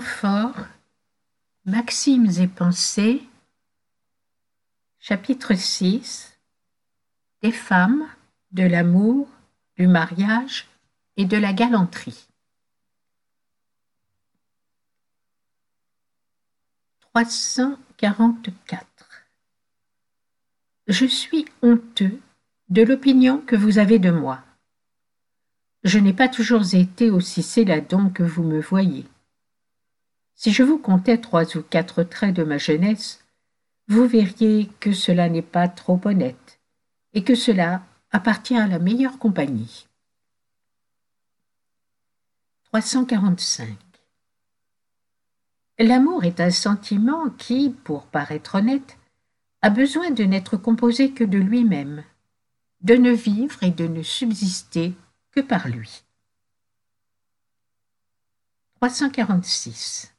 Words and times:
Fort, 0.00 0.56
Maximes 1.64 2.30
et 2.40 2.48
pensées, 2.48 3.22
chapitre 4.98 5.54
6 5.54 6.36
Des 7.42 7.52
femmes, 7.52 8.08
de 8.52 8.64
l'amour, 8.64 9.28
du 9.76 9.86
mariage 9.86 10.66
et 11.16 11.26
de 11.26 11.36
la 11.36 11.52
galanterie. 11.52 12.26
344 17.00 19.26
Je 20.86 21.04
suis 21.04 21.44
honteux 21.60 22.18
de 22.70 22.82
l'opinion 22.82 23.38
que 23.38 23.56
vous 23.56 23.76
avez 23.78 23.98
de 23.98 24.10
moi. 24.10 24.42
Je 25.84 25.98
n'ai 25.98 26.14
pas 26.14 26.28
toujours 26.28 26.74
été 26.74 27.10
aussi 27.10 27.42
céladon 27.42 28.08
que 28.08 28.22
vous 28.22 28.42
me 28.42 28.60
voyez. 28.60 29.04
Si 30.42 30.50
je 30.50 30.64
vous 30.64 30.78
contais 30.78 31.18
trois 31.18 31.56
ou 31.56 31.62
quatre 31.62 32.02
traits 32.02 32.34
de 32.34 32.42
ma 32.42 32.58
jeunesse, 32.58 33.24
vous 33.86 34.08
verriez 34.08 34.68
que 34.80 34.92
cela 34.92 35.28
n'est 35.28 35.40
pas 35.40 35.68
trop 35.68 36.00
honnête, 36.04 36.58
et 37.12 37.22
que 37.22 37.36
cela 37.36 37.86
appartient 38.10 38.56
à 38.56 38.66
la 38.66 38.80
meilleure 38.80 39.20
compagnie. 39.20 39.86
345. 42.64 43.78
L'amour 45.78 46.24
est 46.24 46.40
un 46.40 46.50
sentiment 46.50 47.30
qui, 47.30 47.70
pour 47.84 48.06
paraître 48.06 48.56
honnête, 48.56 48.98
a 49.60 49.70
besoin 49.70 50.10
de 50.10 50.24
n'être 50.24 50.56
composé 50.56 51.12
que 51.12 51.22
de 51.22 51.38
lui-même, 51.38 52.02
de 52.80 52.94
ne 52.94 53.12
vivre 53.12 53.62
et 53.62 53.70
de 53.70 53.86
ne 53.86 54.02
subsister 54.02 54.92
que 55.30 55.40
par 55.40 55.68
lui. 55.68 56.02
346 58.80 60.12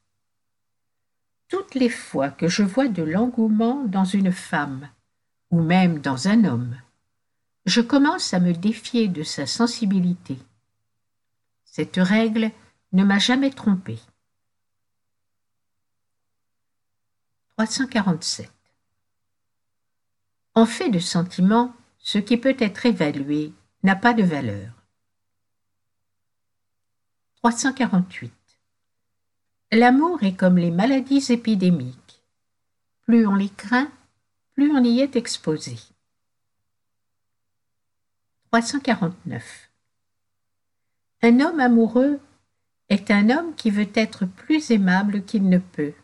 toutes 1.53 1.75
les 1.75 1.89
fois 1.89 2.32
que 2.32 2.48
je 2.48 2.63
vois 2.63 2.87
de 2.87 3.04
l'engouement 3.04 3.84
dans 3.84 4.05
une 4.05 4.32
femme, 4.32 4.90
ou 5.51 5.62
même 5.62 5.99
dans 5.99 6.27
un 6.27 6.46
homme, 6.46 6.82
je 7.68 7.79
commence 7.79 8.34
à 8.34 8.40
me 8.40 8.54
défier 8.54 9.07
de 9.07 9.21
sa 9.21 9.46
sensibilité. 9.46 10.40
Cette 11.63 11.98
règle 11.98 12.49
ne 12.91 13.04
m'a 13.04 13.20
jamais 13.20 13.51
trompé. 13.51 13.99
347. 17.57 18.51
En 20.55 20.65
fait 20.65 20.90
de 20.90 20.98
sentiment, 20.98 21.76
ce 21.99 22.18
qui 22.18 22.37
peut 22.37 22.57
être 22.57 22.87
évalué 22.87 23.54
n'a 23.84 23.96
pas 23.96 24.15
de 24.15 24.24
valeur. 24.24 24.71
348. 27.43 28.43
L'amour 29.76 30.21
est 30.21 30.35
comme 30.35 30.60
les 30.60 30.70
maladies 30.70 31.32
épidémiques. 31.32 32.21
Plus 33.07 33.26
on 33.26 33.34
les 33.34 33.49
craint, 33.49 33.91
plus 34.54 34.71
on 34.71 34.84
y 34.84 34.99
est 34.99 35.15
exposé. 35.15 35.77
349. 38.52 39.71
Un 41.24 41.40
homme 41.40 41.60
amoureux 41.60 42.20
est 42.90 43.10
un 43.10 43.32
homme 43.32 43.55
qui 43.55 43.71
veut 43.71 43.90
être 43.96 44.27
plus 44.27 44.70
aimable 44.70 45.26
qu'il 45.26 45.49
ne 45.49 45.57
peut. 45.57 45.96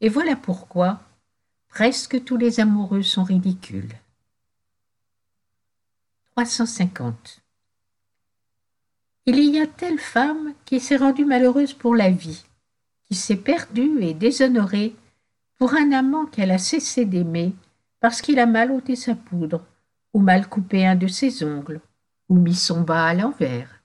Et 0.00 0.08
voilà 0.08 0.34
pourquoi 0.34 1.00
presque 1.68 2.24
tous 2.24 2.36
les 2.36 2.58
amoureux 2.58 3.04
sont 3.04 3.22
ridicules. 3.22 3.94
350. 6.32 7.40
Il 9.26 9.38
y 9.38 9.60
a 9.60 9.68
telle 9.68 10.00
femme 10.00 10.54
qui 10.64 10.80
s'est 10.80 10.96
rendue 10.96 11.24
malheureuse 11.24 11.72
pour 11.72 11.94
la 11.94 12.10
vie 12.10 12.44
qui 13.08 13.14
s'est 13.14 13.36
perdue 13.36 14.02
et 14.02 14.14
déshonorée 14.14 14.94
pour 15.58 15.74
un 15.74 15.92
amant 15.92 16.26
qu'elle 16.26 16.50
a 16.50 16.58
cessé 16.58 17.04
d'aimer 17.04 17.54
parce 18.00 18.20
qu'il 18.20 18.38
a 18.38 18.46
mal 18.46 18.70
ôté 18.70 18.96
sa 18.96 19.14
poudre, 19.14 19.64
ou 20.12 20.20
mal 20.20 20.48
coupé 20.48 20.86
un 20.86 20.94
de 20.94 21.06
ses 21.06 21.42
ongles, 21.42 21.80
ou 22.28 22.36
mis 22.36 22.54
son 22.54 22.82
bas 22.82 23.06
à 23.06 23.14
l'envers. 23.14 23.82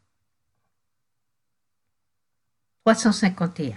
351. 2.83 3.75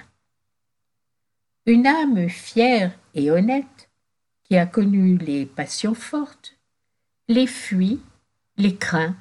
Une 1.66 1.86
âme 1.86 2.28
fière 2.28 2.98
et 3.14 3.30
honnête, 3.30 3.88
qui 4.42 4.56
a 4.56 4.66
connu 4.66 5.16
les 5.16 5.46
passions 5.46 5.94
fortes, 5.94 6.58
les 7.28 7.46
fuit, 7.46 8.00
les 8.56 8.76
craint, 8.76 9.14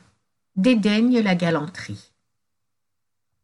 dédaigne 0.55 1.19
la 1.19 1.35
galanterie. 1.35 2.11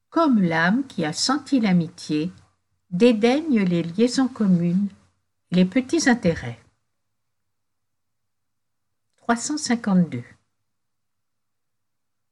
Comme 0.09 0.41
l'âme 0.41 0.85
qui 0.88 1.05
a 1.05 1.13
senti 1.13 1.59
l'amitié 1.59 2.31
dédaigne 2.89 3.63
les 3.63 3.83
liaisons 3.83 4.29
communes, 4.29 4.87
les 5.51 5.65
petits 5.65 6.09
intérêts. 6.09 6.59
352. 9.17 10.23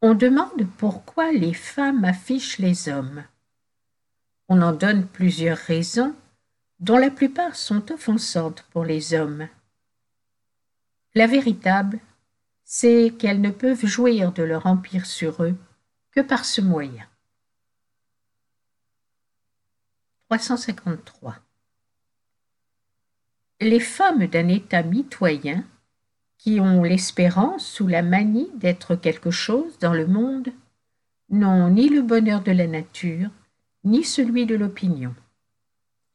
On 0.02 0.14
demande 0.14 0.66
pourquoi 0.78 1.32
les 1.34 1.54
femmes 1.54 2.06
affichent 2.06 2.60
les 2.60 2.88
hommes. 2.88 3.26
On 4.48 4.62
en 4.62 4.72
donne 4.72 5.08
plusieurs 5.08 5.58
raisons, 5.58 6.16
dont 6.80 6.98
la 6.98 7.10
plupart 7.10 7.56
sont 7.56 7.92
offensantes 7.92 8.62
pour 8.72 8.86
les 8.86 9.14
hommes. 9.14 9.50
La 11.16 11.28
véritable, 11.28 12.00
c'est 12.64 13.14
qu'elles 13.18 13.42
ne 13.42 13.52
peuvent 13.52 13.86
jouir 13.86 14.32
de 14.32 14.44
leur 14.44 14.68
empire 14.68 15.06
sur 15.06 15.44
eux 15.44 15.56
que 16.12 16.22
par 16.22 16.46
ce 16.46 16.62
moyen. 16.62 17.06
353. 20.38 21.38
Les 23.62 23.80
femmes 23.80 24.28
d'un 24.28 24.50
état 24.50 24.84
mitoyen, 24.84 25.64
qui 26.38 26.60
ont 26.60 26.84
l'espérance 26.84 27.80
ou 27.80 27.88
la 27.88 28.02
manie 28.04 28.52
d'être 28.56 28.96
quelque 28.96 29.32
chose 29.32 29.80
dans 29.80 29.94
le 29.94 30.06
monde, 30.06 30.50
n'ont 31.30 31.70
ni 31.70 31.88
le 31.88 32.02
bonheur 32.02 32.42
de 32.42 32.52
la 32.52 32.68
nature, 32.68 33.30
ni 33.86 34.04
celui 34.04 34.46
de 34.46 34.56
l'opinion. 34.56 35.16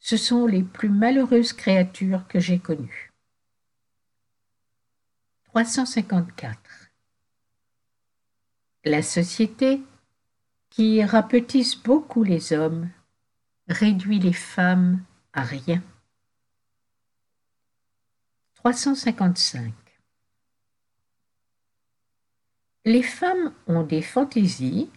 Ce 0.01 0.19
sont 0.19 0.47
les 0.47 0.63
plus 0.63 0.91
malheureuses 0.91 1.55
créatures 1.55 2.29
que 2.29 2.41
j'ai 2.41 2.59
connues. 2.59 3.13
354. 5.45 6.59
La 8.85 9.01
société, 9.01 9.83
qui 10.69 11.03
rapetisse 11.03 11.77
beaucoup 11.77 12.23
les 12.23 12.53
hommes, 12.53 12.91
réduit 13.71 14.19
les 14.19 14.33
femmes 14.33 15.03
à 15.33 15.43
rien. 15.43 15.83
355. 18.55 19.73
Les 22.85 23.03
femmes 23.03 23.55
ont 23.67 23.83
des 23.83 24.03
fantaisies, 24.03 24.91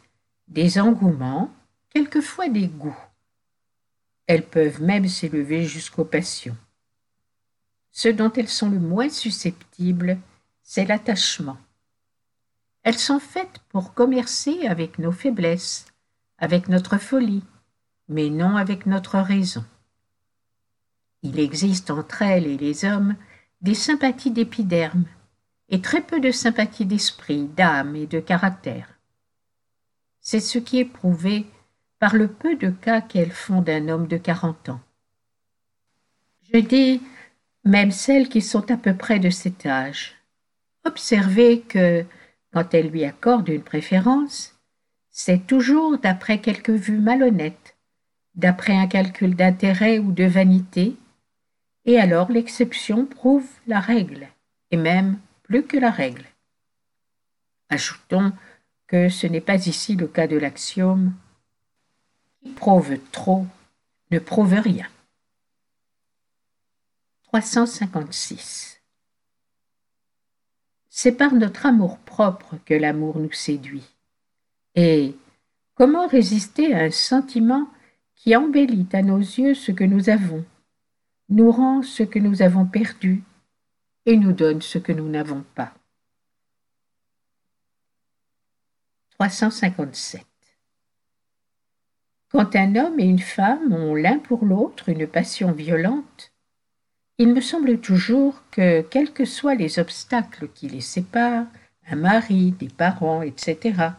des 0.47 0.79
engouements, 0.79 1.53
quelquefois 1.89 2.49
des 2.49 2.67
goûts. 2.67 2.97
Elles 4.25 4.45
peuvent 4.45 4.81
même 4.81 5.07
s'élever 5.07 5.65
jusqu'aux 5.65 6.05
passions. 6.05 6.57
Ce 7.91 8.09
dont 8.09 8.31
elles 8.33 8.49
sont 8.49 8.69
le 8.69 8.79
moins 8.79 9.09
susceptibles, 9.09 10.17
c'est 10.63 10.85
l'attachement. 10.85 11.57
Elles 12.81 12.97
sont 12.97 13.19
faites 13.19 13.59
pour 13.69 13.93
commercer 13.93 14.65
avec 14.67 14.97
nos 14.97 15.11
faiblesses, 15.11 15.85
avec 16.37 16.67
notre 16.67 16.97
folie, 16.97 17.43
mais 18.07 18.29
non 18.29 18.57
avec 18.57 18.85
notre 18.85 19.19
raison. 19.19 19.63
Il 21.21 21.39
existe 21.39 21.89
entre 21.89 22.21
elles 22.21 22.47
et 22.47 22.57
les 22.57 22.85
hommes 22.85 23.15
des 23.61 23.75
sympathies 23.75 24.31
d'épiderme 24.31 25.05
et 25.69 25.81
très 25.81 26.01
peu 26.01 26.19
de 26.19 26.31
sympathies 26.31 26.85
d'esprit, 26.85 27.45
d'âme 27.47 27.95
et 27.95 28.07
de 28.07 28.19
caractère. 28.19 28.89
C'est 30.19 30.41
ce 30.41 30.59
qui 30.59 30.79
est 30.79 30.85
prouvé 30.85 31.47
par 31.99 32.15
le 32.15 32.27
peu 32.27 32.55
de 32.55 32.69
cas 32.69 33.01
qu'elles 33.01 33.31
font 33.31 33.61
d'un 33.61 33.87
homme 33.87 34.07
de 34.07 34.17
quarante 34.17 34.69
ans. 34.69 34.81
Je 36.53 36.59
dis 36.59 37.01
même 37.63 37.91
celles 37.91 38.27
qui 38.27 38.41
sont 38.41 38.69
à 38.69 38.77
peu 38.77 38.95
près 38.95 39.19
de 39.19 39.29
cet 39.29 39.65
âge. 39.65 40.15
Observez 40.83 41.61
que, 41.61 42.05
quand 42.51 42.73
elles 42.73 42.89
lui 42.89 43.05
accordent 43.05 43.47
une 43.47 43.63
préférence, 43.63 44.53
c'est 45.09 45.47
toujours 45.47 45.97
d'après 45.97 46.41
quelques 46.41 46.71
vues 46.71 46.99
malhonnêtes 46.99 47.62
d'après 48.35 48.75
un 48.75 48.87
calcul 48.87 49.35
d'intérêt 49.35 49.99
ou 49.99 50.11
de 50.11 50.23
vanité, 50.23 50.97
et 51.85 51.99
alors 51.99 52.31
l'exception 52.31 53.05
prouve 53.05 53.47
la 53.67 53.79
règle, 53.79 54.27
et 54.71 54.77
même 54.77 55.19
plus 55.43 55.63
que 55.63 55.77
la 55.77 55.91
règle. 55.91 56.25
Ajoutons 57.69 58.33
que 58.87 59.09
ce 59.09 59.27
n'est 59.27 59.41
pas 59.41 59.67
ici 59.67 59.95
le 59.95 60.07
cas 60.07 60.27
de 60.27 60.37
l'axiome 60.37 61.13
qui 62.41 62.51
prouve 62.51 62.97
trop 63.11 63.45
ne 64.11 64.19
prouve 64.19 64.53
rien. 64.53 64.87
356. 67.23 68.79
C'est 70.89 71.13
par 71.13 71.33
notre 71.33 71.65
amour-propre 71.65 72.57
que 72.65 72.75
l'amour 72.75 73.17
nous 73.17 73.31
séduit. 73.31 73.89
Et 74.75 75.15
comment 75.73 76.07
résister 76.07 76.75
à 76.75 76.83
un 76.83 76.91
sentiment 76.91 77.67
qui 78.23 78.37
embellit 78.37 78.87
à 78.93 79.01
nos 79.01 79.19
yeux 79.19 79.53
ce 79.53 79.73
que 79.73 79.83
nous 79.83 80.09
avons, 80.09 80.45
nous 81.27 81.51
rend 81.51 81.83
ce 81.83 82.03
que 82.03 82.19
nous 82.19 82.41
avons 82.41 82.65
perdu 82.65 83.21
et 84.05 84.15
nous 84.15 84.31
donne 84.31 84.61
ce 84.61 84.77
que 84.77 84.93
nous 84.93 85.09
n'avons 85.09 85.43
pas. 85.55 85.73
357. 89.19 90.25
Quand 92.29 92.55
un 92.55 92.77
homme 92.77 92.97
et 92.97 93.03
une 93.03 93.19
femme 93.19 93.73
ont 93.73 93.93
l'un 93.93 94.19
pour 94.19 94.45
l'autre 94.45 94.87
une 94.87 95.05
passion 95.05 95.51
violente, 95.51 96.31
il 97.17 97.33
me 97.33 97.41
semble 97.41 97.81
toujours 97.81 98.41
que, 98.51 98.83
quels 98.83 99.11
que 99.11 99.25
soient 99.25 99.55
les 99.55 99.79
obstacles 99.79 100.47
qui 100.47 100.69
les 100.69 100.79
séparent, 100.79 101.47
un 101.87 101.97
mari, 101.97 102.53
des 102.53 102.69
parents, 102.69 103.21
etc., 103.21 103.89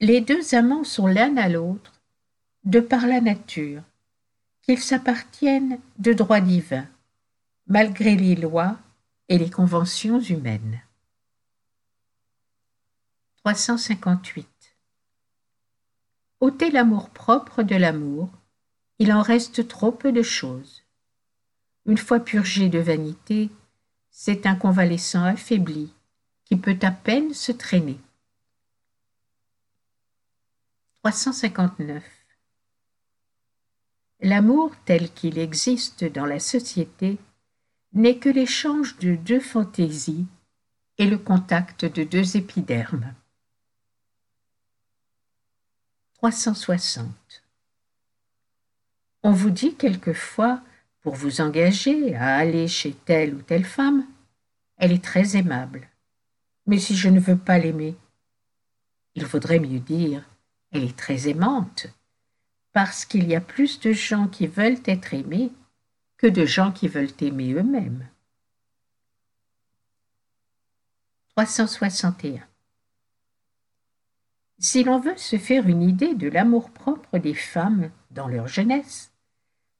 les 0.00 0.22
deux 0.22 0.54
amants 0.54 0.84
sont 0.84 1.06
l'un 1.06 1.36
à 1.36 1.50
l'autre, 1.50 2.01
de 2.64 2.80
par 2.80 3.06
la 3.06 3.20
nature, 3.20 3.82
qu'ils 4.62 4.80
s'appartiennent 4.80 5.80
de 5.98 6.12
droit 6.12 6.40
divin, 6.40 6.86
malgré 7.66 8.16
les 8.16 8.36
lois 8.36 8.78
et 9.28 9.38
les 9.38 9.50
conventions 9.50 10.20
humaines. 10.20 10.80
358. 13.36 14.48
Ôtez 16.40 16.70
l'amour-propre 16.70 17.62
de 17.62 17.74
l'amour, 17.74 18.30
il 18.98 19.12
en 19.12 19.22
reste 19.22 19.66
trop 19.66 19.90
peu 19.90 20.12
de 20.12 20.22
choses. 20.22 20.84
Une 21.86 21.98
fois 21.98 22.20
purgé 22.20 22.68
de 22.68 22.78
vanité, 22.78 23.50
c'est 24.10 24.46
un 24.46 24.54
convalescent 24.54 25.24
affaibli 25.24 25.92
qui 26.44 26.56
peut 26.56 26.78
à 26.82 26.92
peine 26.92 27.34
se 27.34 27.50
traîner. 27.50 27.98
359. 31.02 32.21
L'amour 34.24 34.72
tel 34.84 35.12
qu'il 35.12 35.36
existe 35.36 36.04
dans 36.04 36.26
la 36.26 36.38
société 36.38 37.18
n'est 37.92 38.18
que 38.18 38.28
l'échange 38.28 38.96
de 38.98 39.16
deux 39.16 39.40
fantaisies 39.40 40.26
et 40.98 41.08
le 41.08 41.18
contact 41.18 41.84
de 41.84 42.04
deux 42.04 42.36
épidermes. 42.36 43.12
360. 46.14 47.08
On 49.24 49.32
vous 49.32 49.50
dit 49.50 49.74
quelquefois, 49.74 50.62
pour 51.00 51.16
vous 51.16 51.40
engager 51.40 52.14
à 52.14 52.36
aller 52.36 52.68
chez 52.68 52.94
telle 52.94 53.34
ou 53.34 53.42
telle 53.42 53.64
femme, 53.64 54.06
elle 54.76 54.92
est 54.92 55.02
très 55.02 55.36
aimable. 55.36 55.88
Mais 56.66 56.78
si 56.78 56.94
je 56.94 57.08
ne 57.08 57.18
veux 57.18 57.36
pas 57.36 57.58
l'aimer, 57.58 57.96
il 59.16 59.26
vaudrait 59.26 59.58
mieux 59.58 59.80
dire, 59.80 60.24
elle 60.70 60.84
est 60.84 60.96
très 60.96 61.28
aimante, 61.28 61.88
parce 62.72 63.04
qu'il 63.04 63.28
y 63.28 63.34
a 63.34 63.40
plus 63.40 63.80
de 63.80 63.92
gens 63.92 64.28
qui 64.28 64.46
veulent 64.46 64.80
être 64.86 65.14
aimés 65.14 65.52
que 66.16 66.26
de 66.26 66.46
gens 66.46 66.72
qui 66.72 66.88
veulent 66.88 67.12
aimer 67.20 67.52
eux-mêmes. 67.52 68.08
361. 71.36 72.46
Si 74.58 74.84
l'on 74.84 75.00
veut 75.00 75.16
se 75.16 75.38
faire 75.38 75.66
une 75.66 75.82
idée 75.82 76.14
de 76.14 76.28
l'amour-propre 76.28 77.18
des 77.18 77.34
femmes 77.34 77.90
dans 78.10 78.28
leur 78.28 78.46
jeunesse, 78.46 79.12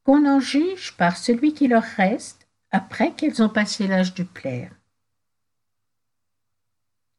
qu'on 0.05 0.27
en 0.27 0.41
juge 0.41 0.97
par 0.97 1.17
celui 1.17 1.55
qui 1.55 1.69
leur 1.69 1.85
reste 1.85 2.49
après 2.71 3.15
qu'elles 3.15 3.43
ont 3.43 3.49
passé 3.49 3.87
l'âge 3.87 4.15
de 4.15 4.25
plaire. 4.25 4.75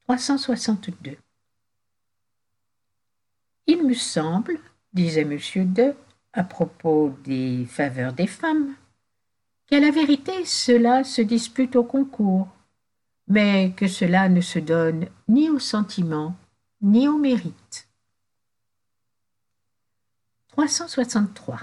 362. 0.04 1.18
Il 3.68 3.88
me 3.88 3.94
semble, 3.94 4.60
disait 4.94 5.22
M. 5.22 5.40
De, 5.74 5.96
à 6.34 6.44
propos 6.44 7.16
des 7.24 7.66
faveurs 7.66 8.14
des 8.14 8.28
femmes, 8.28 8.76
qu'à 9.68 9.80
la 9.80 9.92
vérité 9.92 10.46
cela 10.46 11.04
se 11.04 11.22
dispute 11.22 11.76
au 11.76 11.84
concours, 11.84 12.48
mais 13.28 13.74
que 13.76 13.88
cela 13.88 14.30
ne 14.30 14.42
se 14.42 14.60
donne 14.60 15.08
ni 15.28 15.50
au 15.50 15.60
sentiment 15.60 16.36
ni 16.82 17.08
au 17.08 17.18
mérite. 17.18 17.88
363. 20.50 21.62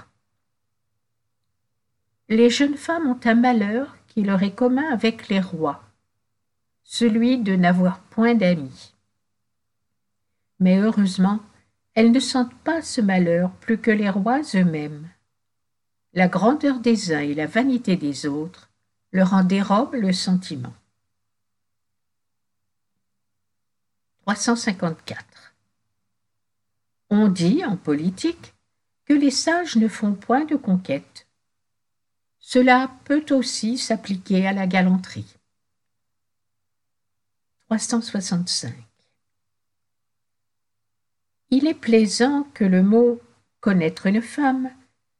Les 2.27 2.49
jeunes 2.49 2.75
femmes 2.75 3.07
ont 3.07 3.19
un 3.23 3.35
malheur 3.35 3.95
qui 4.07 4.23
leur 4.23 4.41
est 4.43 4.55
commun 4.55 4.91
avec 4.91 5.27
les 5.27 5.39
rois, 5.39 5.83
celui 6.83 7.37
de 7.37 7.55
n'avoir 7.55 7.99
point 7.99 8.35
d'amis. 8.35 8.93
Mais 10.59 10.79
heureusement, 10.79 11.39
elles 11.93 12.11
ne 12.11 12.19
sentent 12.19 12.57
pas 12.63 12.81
ce 12.81 13.01
malheur 13.01 13.51
plus 13.55 13.77
que 13.77 13.91
les 13.91 14.09
rois 14.09 14.41
eux-mêmes. 14.55 15.09
La 16.13 16.27
grandeur 16.27 16.79
des 16.79 17.13
uns 17.13 17.19
et 17.19 17.33
la 17.33 17.47
vanité 17.47 17.95
des 17.97 18.25
autres 18.25 18.69
leur 19.11 19.33
en 19.33 19.43
dérobent 19.43 19.95
le 19.95 20.13
sentiment. 20.13 20.73
354. 24.21 25.53
On 27.09 27.27
dit 27.27 27.65
en 27.65 27.75
politique 27.75 28.53
que 29.05 29.13
les 29.13 29.31
sages 29.31 29.75
ne 29.75 29.89
font 29.89 30.13
point 30.13 30.45
de 30.45 30.55
conquête. 30.55 31.27
Cela 32.39 32.91
peut 33.03 33.25
aussi 33.31 33.77
s'appliquer 33.77 34.47
à 34.47 34.53
la 34.53 34.67
galanterie. 34.67 35.35
365. 37.67 38.90
Il 41.51 41.67
est 41.67 41.73
plaisant 41.73 42.47
que 42.53 42.63
le 42.63 42.81
mot 42.81 43.21
connaître 43.59 44.07
une 44.07 44.21
femme 44.21 44.71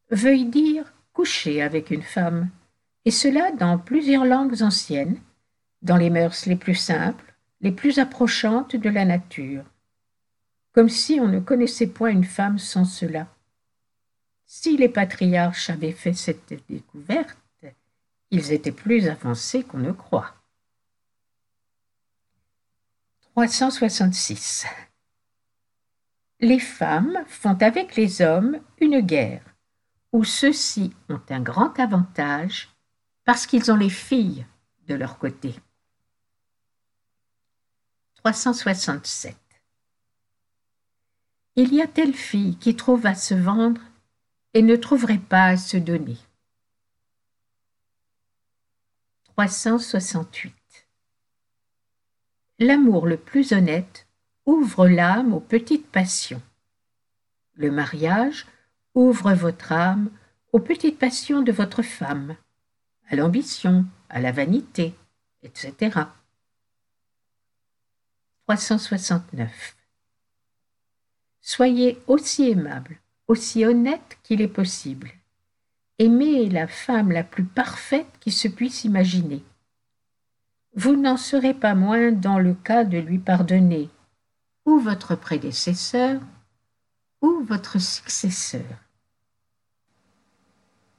veuille 0.10 0.46
dire 0.46 0.94
coucher 1.12 1.62
avec 1.62 1.92
une 1.92 2.04
femme, 2.04 2.50
et 3.04 3.12
cela 3.12 3.52
dans 3.52 3.78
plusieurs 3.78 4.24
langues 4.24 4.62
anciennes, 4.62 5.20
dans 5.82 5.98
les 5.98 6.10
mœurs 6.10 6.46
les 6.46 6.56
plus 6.56 6.76
simples, 6.76 7.36
les 7.60 7.72
plus 7.72 8.00
approchantes 8.00 8.78
de 8.78 8.90
la 8.90 9.04
nature, 9.04 9.64
comme 10.72 10.90
si 10.90 11.20
on 11.20 11.28
ne 11.28 11.42
connaissait 11.42 11.88
point 11.88 12.12
une 12.12 12.24
femme 12.24 12.60
sans 12.60 12.86
cela. 12.86 13.28
Si 14.46 14.78
les 14.78 14.90
patriarches 14.90 15.70
avaient 15.70 15.92
fait 15.92 16.14
cette 16.14 16.54
découverte, 16.70 17.38
ils 18.32 18.54
étaient 18.54 18.72
plus 18.72 19.08
avancés 19.08 19.64
qu'on 19.64 19.80
ne 19.80 19.92
croit. 19.92 20.34
366. 23.36 24.66
Les 26.44 26.60
femmes 26.60 27.24
font 27.28 27.58
avec 27.62 27.96
les 27.96 28.24
hommes 28.24 28.60
une 28.80 29.02
guerre, 29.02 29.46
où 30.12 30.24
ceux-ci 30.24 30.92
ont 31.08 31.22
un 31.30 31.40
grand 31.40 31.80
avantage 31.80 32.76
parce 33.26 33.46
qu'ils 33.46 33.72
ont 33.72 33.76
les 33.76 33.92
filles 33.92 34.48
de 34.88 34.96
leur 34.96 35.20
côté. 35.20 35.54
367. 38.16 39.38
Il 41.58 41.76
y 41.76 41.82
a 41.82 41.88
telle 41.88 42.16
fille 42.16 42.58
qui 42.58 42.76
trouve 42.76 43.06
à 43.06 43.14
se 43.14 43.36
vendre 43.36 43.82
et 44.56 44.64
ne 44.64 44.76
trouverait 44.76 45.20
pas 45.20 45.46
à 45.46 45.58
se 45.58 45.78
donner. 45.78 46.18
368. 49.26 50.56
L'amour 52.58 53.06
le 53.06 53.18
plus 53.18 53.54
honnête 53.54 54.08
ouvre 54.46 54.88
l'âme 54.88 55.34
aux 55.34 55.40
petites 55.40 55.88
passions. 55.88 56.42
Le 57.56 57.72
mariage 57.72 58.48
ouvre 58.96 59.34
votre 59.34 59.72
âme 59.72 60.10
aux 60.52 60.60
petites 60.60 61.00
passions 61.00 61.42
de 61.42 61.52
votre 61.52 61.82
femme, 61.82 62.36
à 63.10 63.16
l'ambition, 63.16 63.86
à 64.10 64.20
la 64.20 64.32
vanité, 64.32 64.94
etc. 65.44 66.00
369. 68.48 69.76
Soyez 71.42 72.02
aussi 72.08 72.50
aimable, 72.50 73.00
aussi 73.28 73.66
honnête 73.66 74.18
qu'il 74.24 74.42
est 74.42 74.48
possible. 74.48 75.12
Aimez 76.00 76.50
la 76.50 76.68
femme 76.68 77.12
la 77.12 77.24
plus 77.24 77.44
parfaite 77.44 78.12
qui 78.20 78.32
se 78.32 78.48
puisse 78.48 78.84
imaginer. 78.84 79.44
Vous 80.74 80.96
n'en 80.96 81.18
serez 81.18 81.54
pas 81.54 81.76
moins 81.76 82.12
dans 82.12 82.40
le 82.40 82.54
cas 82.54 82.84
de 82.84 82.98
lui 82.98 83.20
pardonner 83.20 83.90
ou 84.66 84.80
votre 84.80 85.16
prédécesseur 85.16 86.22
ou 87.22 87.44
votre 87.44 87.80
successeur. 87.80 88.66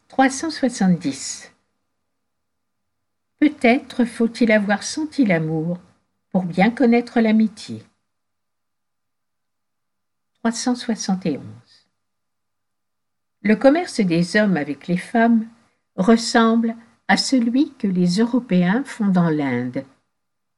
370. 0.09 1.53
Peut-être 3.39 4.05
faut-il 4.05 4.53
avoir 4.53 4.83
senti 4.83 5.25
l'amour 5.25 5.79
pour 6.31 6.45
bien 6.45 6.71
connaître 6.71 7.21
l'amitié. 7.21 7.83
371. 10.45 11.41
Le 13.43 13.57
commerce 13.57 14.01
des 14.01 14.37
hommes 14.37 14.57
avec 14.57 14.87
les 14.87 14.97
femmes 14.97 15.49
ressemble 15.97 16.77
à 17.09 17.17
celui 17.17 17.73
que 17.75 17.87
les 17.87 18.19
Européens 18.19 18.85
font 18.85 19.09
dans 19.09 19.29
l'Inde. 19.29 19.85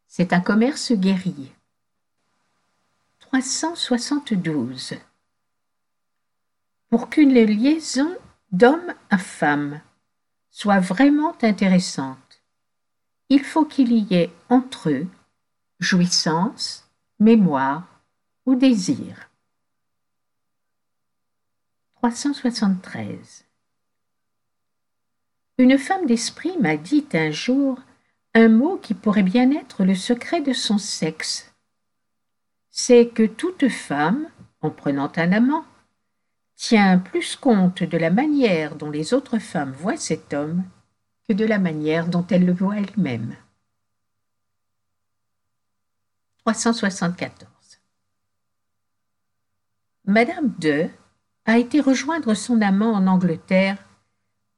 C'est 0.07 0.33
un 0.33 0.41
commerce 0.41 0.93
guerrier. 0.93 1.53
372. 3.41 4.95
pour 6.88 7.11
qu'une 7.11 7.35
liaison 7.35 8.17
d'homme 8.53 8.95
à 9.11 9.19
femme 9.19 9.81
soit 10.53 10.79
vraiment 10.79 11.35
intéressante, 11.43 12.45
il 13.31 13.43
faut 13.43 13.64
qu'il 13.64 13.93
y 13.93 14.14
ait 14.14 14.33
entre 14.50 14.91
eux 14.91 15.09
jouissance, 15.81 16.88
mémoire 17.19 18.05
ou 18.47 18.55
désir. 18.55 19.29
373. 21.97 23.47
Une 25.59 25.76
femme 25.76 26.07
d'esprit 26.07 26.57
m'a 26.59 26.76
dit 26.76 27.09
un 27.14 27.33
jour 27.33 27.81
un 28.35 28.49
mot 28.49 28.76
qui 28.76 28.95
pourrait 28.95 29.25
bien 29.25 29.50
être 29.50 29.85
le 29.85 29.97
secret 29.97 30.41
de 30.41 30.53
son 30.53 30.79
sexe. 30.79 31.54
C'est 32.76 33.07
que 33.11 33.23
toute 33.23 33.69
femme, 33.69 34.28
en 34.61 34.69
prenant 34.69 35.12
un 35.14 35.31
amant, 35.31 35.64
tient 36.57 36.99
plus 36.99 37.37
compte 37.37 37.85
de 37.85 37.97
la 37.97 38.11
manière 38.11 38.75
dont 38.75 38.90
les 38.90 39.14
autres 39.14 39.38
femmes 39.38 39.71
voient 39.71 39.97
cet 39.97 40.35
homme 40.35 40.64
que 41.28 41.35
de 41.35 41.45
la 41.45 41.61
manière 41.61 42.09
dont 42.09 42.26
elle 42.26 42.45
le 42.45 42.52
voit 42.52 42.76
elle-même. 42.76 43.37
374. 46.38 47.49
Madame 50.07 50.52
de 50.59 50.88
a 51.45 51.59
été 51.59 51.81
rejoindre 51.81 52.35
son 52.35 52.61
amant 52.61 52.93
en 52.93 53.07
Angleterre 53.07 53.78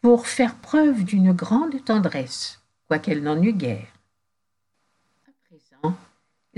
pour 0.00 0.26
faire 0.26 0.56
preuve 0.56 1.04
d'une 1.04 1.35
grande 1.35 1.85
tendresse, 1.85 2.62
quoiqu'elle 2.88 3.23
n'en 3.23 3.42
eût 3.42 3.52
guère. 3.52 3.96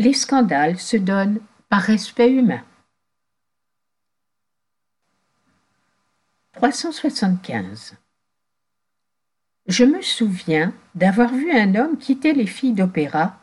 Les 0.01 0.13
scandales 0.13 0.79
se 0.79 0.97
donnent 0.97 1.41
par 1.69 1.83
respect 1.83 2.31
humain. 2.31 2.65
375. 6.53 7.97
Je 9.67 9.85
me 9.85 10.01
souviens 10.01 10.73
d'avoir 10.95 11.35
vu 11.35 11.51
un 11.51 11.75
homme 11.75 11.99
quitter 11.99 12.33
les 12.33 12.47
filles 12.47 12.75
d'opéra 12.75 13.41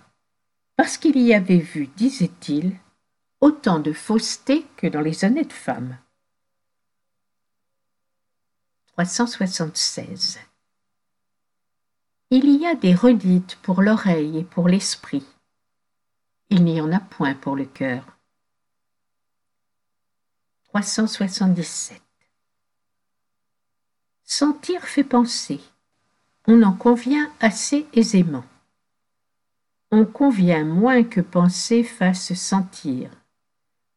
parce 0.77 0.97
qu'il 0.97 1.17
y 1.17 1.33
avait 1.33 1.59
vu, 1.59 1.87
disait-il, 1.97 2.77
autant 3.41 3.79
de 3.79 3.91
fausseté 3.91 4.65
que 4.77 4.87
dans 4.87 5.01
les 5.01 5.25
honnêtes 5.25 5.51
femmes. 5.51 5.97
376. 8.93 10.39
Il 12.31 12.49
y 12.49 12.65
a 12.65 12.75
des 12.75 12.95
redites 12.95 13.57
pour 13.61 13.81
l'oreille 13.81 14.39
et 14.39 14.43
pour 14.45 14.69
l'esprit. 14.69 15.34
Il 16.57 16.63
n'y 16.63 16.79
en 16.79 16.93
a 16.93 17.01
point 17.01 17.33
pour 17.33 17.57
le 17.57 17.65
cœur. 17.65 18.17
377. 20.69 22.01
Sentir 24.23 24.81
fait 24.83 25.03
penser. 25.03 25.59
On 26.47 26.63
en 26.63 26.71
convient 26.71 27.29
assez 27.41 27.85
aisément. 27.91 28.45
On 29.91 30.05
convient 30.05 30.63
moins 30.63 31.03
que 31.03 31.19
penser 31.19 31.83
fasse 31.83 32.33
sentir, 32.35 33.11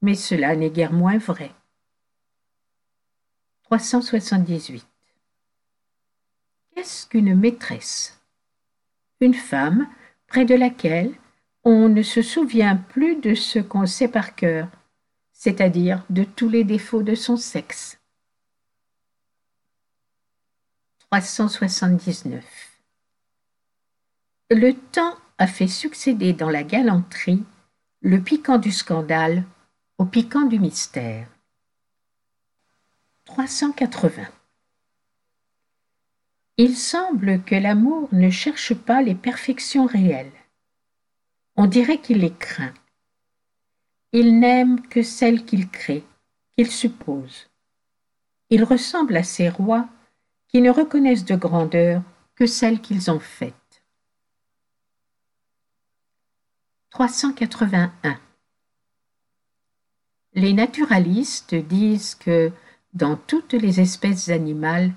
mais 0.02 0.16
cela 0.16 0.56
n'est 0.56 0.70
guère 0.70 0.92
moins 0.92 1.18
vrai. 1.18 1.54
378. 3.62 4.84
Qu'est-ce 6.74 7.06
qu'une 7.06 7.36
maîtresse? 7.36 8.20
Une 9.20 9.34
femme 9.34 9.88
près 10.26 10.44
de 10.44 10.56
laquelle 10.56 11.16
on 11.64 11.88
ne 11.88 12.02
se 12.02 12.22
souvient 12.22 12.76
plus 12.76 13.16
de 13.16 13.34
ce 13.34 13.58
qu'on 13.58 13.86
sait 13.86 14.08
par 14.08 14.34
cœur, 14.34 14.68
c'est-à-dire 15.32 16.04
de 16.10 16.24
tous 16.24 16.48
les 16.48 16.64
défauts 16.64 17.02
de 17.02 17.14
son 17.14 17.36
sexe. 17.36 17.98
379. 21.10 22.44
Le 24.50 24.72
temps 24.72 25.16
a 25.38 25.46
fait 25.46 25.68
succéder 25.68 26.32
dans 26.32 26.50
la 26.50 26.62
galanterie 26.62 27.44
le 28.00 28.22
piquant 28.22 28.58
du 28.58 28.72
scandale 28.72 29.44
au 29.98 30.04
piquant 30.04 30.44
du 30.44 30.58
mystère. 30.58 31.28
380. 33.24 34.26
Il 36.56 36.76
semble 36.76 37.42
que 37.44 37.54
l'amour 37.54 38.08
ne 38.12 38.30
cherche 38.30 38.74
pas 38.74 39.02
les 39.02 39.14
perfections 39.14 39.86
réelles. 39.86 40.37
On 41.60 41.66
dirait 41.66 42.00
qu'il 42.00 42.18
les 42.18 42.32
craint. 42.32 42.72
Il 44.12 44.38
n'aime 44.38 44.80
que 44.80 45.02
celles 45.02 45.44
qu'il 45.44 45.68
crée, 45.68 46.04
qu'il 46.56 46.70
suppose. 46.70 47.48
Il 48.48 48.62
ressemble 48.62 49.16
à 49.16 49.24
ces 49.24 49.48
rois 49.48 49.88
qui 50.46 50.60
ne 50.60 50.70
reconnaissent 50.70 51.24
de 51.24 51.34
grandeur 51.34 52.04
que 52.36 52.46
celle 52.46 52.80
qu'ils 52.80 53.10
ont 53.10 53.18
faite. 53.18 53.82
381. 56.90 58.20
Les 60.34 60.52
naturalistes 60.52 61.56
disent 61.56 62.14
que, 62.14 62.52
dans 62.94 63.16
toutes 63.16 63.54
les 63.54 63.80
espèces 63.80 64.28
animales, 64.28 64.92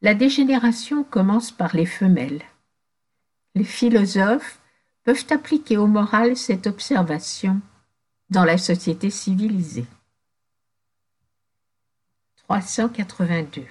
la 0.00 0.14
dégénération 0.14 1.02
commence 1.02 1.50
par 1.50 1.74
les 1.74 1.86
femelles. 1.86 2.44
Les 3.56 3.64
philosophes 3.64 4.60
peuvent 5.08 5.24
appliquer 5.30 5.78
au 5.78 5.86
moral 5.86 6.36
cette 6.36 6.66
observation 6.66 7.62
dans 8.28 8.44
la 8.44 8.58
société 8.58 9.08
civilisée. 9.08 9.86
382. 12.36 13.64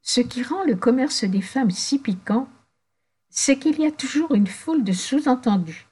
Ce 0.00 0.20
qui 0.20 0.44
rend 0.44 0.62
le 0.62 0.76
commerce 0.76 1.24
des 1.24 1.42
femmes 1.42 1.72
si 1.72 1.98
piquant, 1.98 2.48
c'est 3.30 3.58
qu'il 3.58 3.80
y 3.80 3.84
a 3.84 3.90
toujours 3.90 4.36
une 4.36 4.46
foule 4.46 4.84
de 4.84 4.92
sous-entendus, 4.92 5.88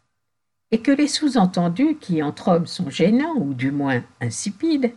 et 0.70 0.80
que 0.80 0.92
les 0.92 1.08
sous-entendus 1.08 1.96
qui 1.96 2.22
entre 2.22 2.52
hommes 2.52 2.68
sont 2.68 2.88
gênants, 2.88 3.34
ou 3.34 3.52
du 3.52 3.72
moins 3.72 4.04
insipides, 4.20 4.94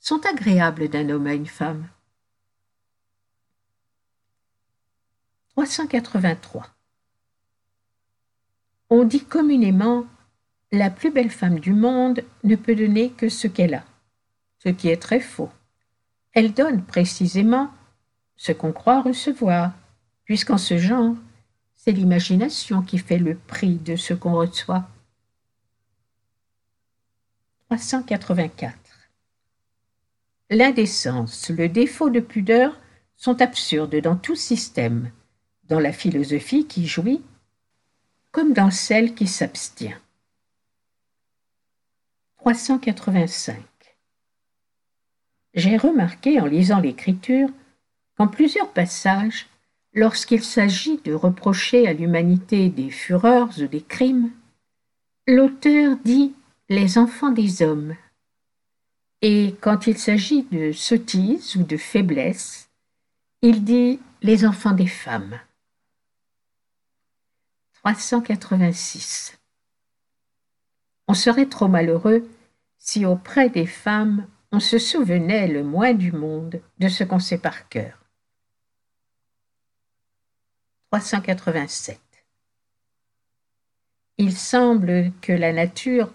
sont 0.00 0.26
agréables 0.26 0.88
d'un 0.88 1.08
homme 1.10 1.28
à 1.28 1.34
une 1.34 1.46
femme. 1.46 1.86
383. 5.50 6.77
On 8.90 9.04
dit 9.04 9.24
communément 9.24 10.06
la 10.72 10.90
plus 10.90 11.10
belle 11.10 11.30
femme 11.30 11.60
du 11.60 11.72
monde 11.72 12.22
ne 12.44 12.56
peut 12.56 12.74
donner 12.74 13.10
que 13.10 13.28
ce 13.28 13.46
qu'elle 13.46 13.74
a, 13.74 13.84
ce 14.58 14.68
qui 14.68 14.88
est 14.88 15.00
très 15.00 15.20
faux. 15.20 15.50
Elle 16.32 16.52
donne 16.52 16.82
précisément 16.82 17.70
ce 18.36 18.52
qu'on 18.52 18.72
croit 18.72 19.02
recevoir, 19.02 19.72
puisqu'en 20.24 20.58
ce 20.58 20.78
genre, 20.78 21.14
c'est 21.74 21.92
l'imagination 21.92 22.82
qui 22.82 22.98
fait 22.98 23.18
le 23.18 23.34
prix 23.34 23.76
de 23.76 23.96
ce 23.96 24.14
qu'on 24.14 24.34
reçoit. 24.34 24.88
384. 27.70 28.74
L'indécence, 30.50 31.50
le 31.50 31.68
défaut 31.68 32.08
de 32.08 32.20
pudeur 32.20 32.78
sont 33.16 33.42
absurdes 33.42 33.96
dans 34.00 34.16
tout 34.16 34.36
système, 34.36 35.10
dans 35.64 35.80
la 35.80 35.92
philosophie 35.92 36.66
qui 36.66 36.86
jouit, 36.86 37.20
comme 38.32 38.52
dans 38.52 38.70
celle 38.70 39.14
qui 39.14 39.26
s'abstient. 39.26 39.96
385. 42.38 43.56
J'ai 45.54 45.76
remarqué 45.76 46.40
en 46.40 46.46
lisant 46.46 46.80
l'Écriture 46.80 47.48
en 48.18 48.28
plusieurs 48.28 48.72
passages, 48.72 49.46
lorsqu'il 49.94 50.42
s'agit 50.42 50.98
de 50.98 51.12
reprocher 51.12 51.86
à 51.86 51.92
l'humanité 51.92 52.68
des 52.68 52.90
fureurs 52.90 53.50
ou 53.58 53.66
des 53.66 53.82
crimes, 53.82 54.30
l'auteur 55.26 55.96
dit 56.04 56.34
les 56.68 56.98
enfants 56.98 57.30
des 57.30 57.62
hommes. 57.62 57.94
Et 59.22 59.54
quand 59.60 59.86
il 59.86 59.98
s'agit 59.98 60.42
de 60.44 60.72
sottise 60.72 61.56
ou 61.56 61.62
de 61.62 61.76
faiblesse, 61.76 62.70
il 63.42 63.64
dit 63.64 64.00
les 64.22 64.44
enfants 64.44 64.72
des 64.72 64.86
femmes. 64.86 65.38
386. 67.84 69.38
On 71.06 71.14
serait 71.14 71.46
trop 71.46 71.68
malheureux 71.68 72.28
si 72.78 73.06
auprès 73.06 73.48
des 73.48 73.66
femmes 73.66 74.26
on 74.50 74.60
se 74.60 74.78
souvenait 74.78 75.46
le 75.46 75.62
moins 75.62 75.94
du 75.94 76.12
monde 76.12 76.60
de 76.78 76.88
ce 76.88 77.04
qu'on 77.04 77.18
sait 77.18 77.38
par 77.38 77.68
cœur. 77.68 78.04
387. 80.90 82.00
Il 84.16 84.36
semble 84.36 85.12
que 85.20 85.32
la 85.32 85.52
nature, 85.52 86.10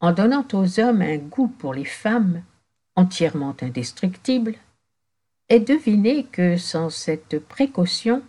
en 0.00 0.12
donnant 0.12 0.46
aux 0.52 0.80
hommes 0.80 1.02
un 1.02 1.16
goût 1.16 1.48
pour 1.48 1.74
les 1.74 1.86
femmes, 1.86 2.44
entièrement 2.94 3.56
indestructible, 3.60 4.54
ait 5.48 5.60
deviné 5.60 6.24
que 6.24 6.56
sans 6.56 6.90
cette 6.90 7.38
précaution, 7.38 8.22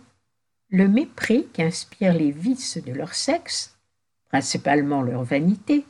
le 0.70 0.88
mépris 0.88 1.48
qu'inspirent 1.52 2.14
les 2.14 2.30
vices 2.30 2.78
de 2.82 2.92
leur 2.92 3.14
sexe, 3.14 3.76
principalement 4.28 5.02
leur 5.02 5.24
vanité, 5.24 5.84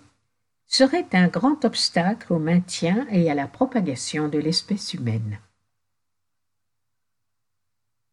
serait 0.66 1.08
un 1.12 1.28
grand 1.28 1.64
obstacle 1.64 2.32
au 2.32 2.38
maintien 2.38 3.06
et 3.10 3.30
à 3.30 3.34
la 3.34 3.46
propagation 3.46 4.28
de 4.28 4.38
l'espèce 4.38 4.94
humaine. 4.94 5.38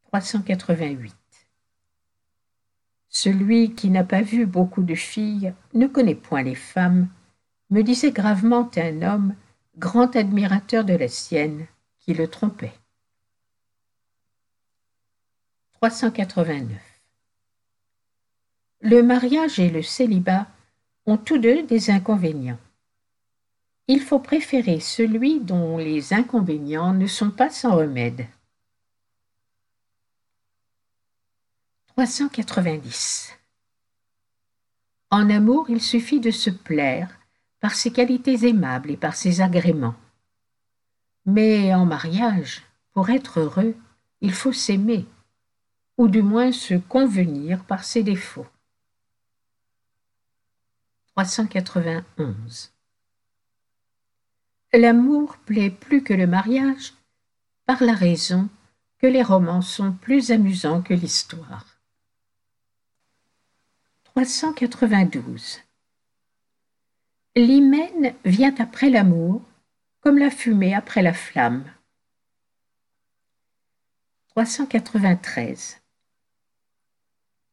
388. 0.05 1.15
Celui 3.09 3.73
qui 3.73 3.89
n'a 3.89 4.03
pas 4.03 4.21
vu 4.21 4.45
beaucoup 4.45 4.83
de 4.83 4.95
filles 4.95 5.53
ne 5.73 5.87
connaît 5.87 6.15
point 6.15 6.43
les 6.43 6.55
femmes, 6.55 7.07
me 7.69 7.81
disait 7.81 8.11
gravement 8.11 8.69
un 8.77 9.01
homme, 9.01 9.35
grand 9.77 10.15
admirateur 10.15 10.83
de 10.83 10.93
la 10.93 11.07
sienne, 11.07 11.67
qui 11.99 12.13
le 12.13 12.27
trompait. 12.27 12.73
389. 15.81 16.75
Le 18.81 19.03
mariage 19.03 19.59
et 19.59 19.69
le 19.69 19.83
célibat 19.83 20.47
ont 21.05 21.17
tous 21.17 21.37
deux 21.37 21.67
des 21.67 21.91
inconvénients. 21.91 22.57
Il 23.87 24.01
faut 24.01 24.17
préférer 24.17 24.79
celui 24.79 25.39
dont 25.39 25.77
les 25.77 26.13
inconvénients 26.13 26.93
ne 26.93 27.05
sont 27.05 27.29
pas 27.29 27.51
sans 27.51 27.75
remède. 27.75 28.25
390. 31.89 33.37
En 35.11 35.29
amour, 35.29 35.69
il 35.69 35.81
suffit 35.81 36.19
de 36.19 36.31
se 36.31 36.49
plaire 36.49 37.19
par 37.59 37.75
ses 37.75 37.91
qualités 37.91 38.47
aimables 38.47 38.89
et 38.89 38.97
par 38.97 39.15
ses 39.15 39.41
agréments. 39.41 39.95
Mais 41.27 41.71
en 41.75 41.85
mariage, 41.85 42.63
pour 42.93 43.11
être 43.11 43.41
heureux, 43.41 43.75
il 44.21 44.33
faut 44.33 44.53
s'aimer 44.53 45.05
ou 45.97 46.07
du 46.07 46.21
moins 46.21 46.51
se 46.51 46.75
convenir 46.75 47.65
par 47.65 47.83
ses 47.83 48.03
défauts. 48.03 48.47
391. 51.15 52.71
L'amour 54.73 55.37
plaît 55.39 55.71
plus 55.71 56.03
que 56.03 56.13
le 56.13 56.27
mariage 56.27 56.93
par 57.65 57.83
la 57.83 57.93
raison 57.93 58.49
que 58.99 59.07
les 59.07 59.23
romans 59.23 59.61
sont 59.61 59.91
plus 59.91 60.31
amusants 60.31 60.81
que 60.81 60.93
l'histoire. 60.93 61.65
392. 64.03 65.61
L'hymen 67.35 68.15
vient 68.25 68.55
après 68.59 68.89
l'amour, 68.89 69.41
comme 70.01 70.17
la 70.17 70.31
fumée 70.31 70.73
après 70.73 71.01
la 71.01 71.13
flamme. 71.13 71.65
393. 74.29 75.79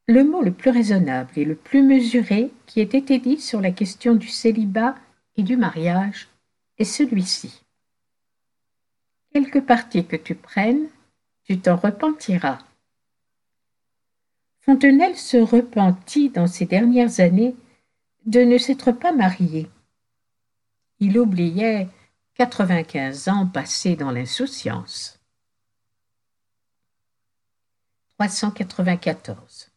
Le 0.07 0.23
mot 0.23 0.43
le 0.43 0.53
plus 0.53 0.71
raisonnable 0.71 1.31
et 1.37 1.47
le 1.47 1.55
plus 1.55 1.83
mesuré 1.83 2.53
qui 2.67 2.81
ait 2.81 2.83
été 2.83 3.19
dit 3.19 3.41
sur 3.41 3.63
la 3.63 3.71
question 3.71 4.15
du 4.15 4.29
célibat 4.29 4.97
et 5.37 5.43
du 5.43 5.57
mariage 5.57 6.29
est 6.77 6.85
celui-ci. 6.85 7.63
Quelque 9.33 9.59
parti 9.59 10.07
que 10.07 10.17
tu 10.17 10.35
prennes, 10.35 10.89
tu 11.45 11.59
t'en 11.59 11.77
repentiras. 11.77 12.59
Fontenelle 14.61 15.17
se 15.17 15.39
repentit 15.39 16.29
dans 16.29 16.47
ces 16.47 16.67
dernières 16.67 17.21
années 17.21 17.57
de 18.27 18.41
ne 18.41 18.59
s'être 18.59 18.93
pas 18.93 19.13
marié. 19.13 19.71
Il 21.01 21.19
oubliait 21.19 21.89
quatre-vingt-quinze 22.35 23.29
ans 23.29 23.47
passés 23.47 23.97
dans 23.97 24.11
l'insouciance. 24.11 25.19
394. 28.19 29.74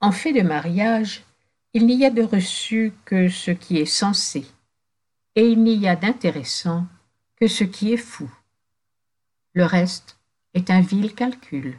En 0.00 0.12
fait 0.12 0.32
de 0.32 0.42
mariage, 0.42 1.24
il 1.72 1.86
n'y 1.86 2.04
a 2.04 2.10
de 2.10 2.22
reçu 2.22 2.92
que 3.04 3.28
ce 3.28 3.50
qui 3.50 3.78
est 3.78 3.86
sensé, 3.86 4.46
et 5.34 5.48
il 5.48 5.62
n'y 5.62 5.88
a 5.88 5.96
d'intéressant 5.96 6.86
que 7.36 7.46
ce 7.46 7.64
qui 7.64 7.92
est 7.92 7.98
fou. 7.98 8.30
Le 9.54 9.64
reste 9.64 10.18
est 10.54 10.70
un 10.70 10.80
vil 10.80 11.14
calcul. 11.14 11.78